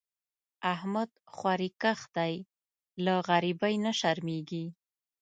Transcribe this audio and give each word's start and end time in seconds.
احمد 0.73 1.09
خواریکښ 1.35 1.99
دی؛ 2.15 2.35
له 3.05 3.13
غریبۍ 3.27 3.75
نه 3.85 3.91
شرمېږي. 3.99 4.65